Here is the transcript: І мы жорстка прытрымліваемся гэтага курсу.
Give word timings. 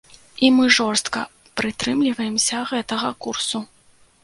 І 0.45 0.47
мы 0.55 0.63
жорстка 0.77 1.21
прытрымліваемся 1.61 2.65
гэтага 2.73 3.15
курсу. 3.27 3.65